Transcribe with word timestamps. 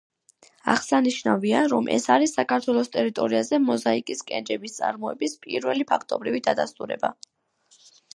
აღსანიშნავია, 0.71 1.59
რომ 1.73 1.89
ეს 1.97 2.07
არის 2.13 2.33
საქართველოს 2.39 2.89
ტერიტორიაზე 2.95 3.59
მოზაიკის 3.65 4.23
კენჭების 4.31 4.79
წარმოების 4.79 5.37
პირველი 5.45 5.87
ფაქტობრივი 5.93 6.43
დადასტურება. 6.49 7.13